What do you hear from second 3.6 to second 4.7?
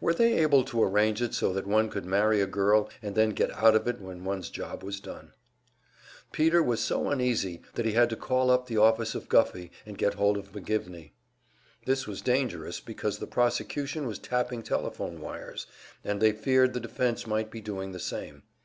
of it when one's